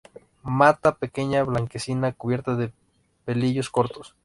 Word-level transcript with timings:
Mata 0.41 0.95
pequeña, 0.97 1.43
blanquecina, 1.43 2.11
cubierta 2.11 2.55
de 2.55 2.73
pelillos 3.23 3.69
cortos. 3.69 4.15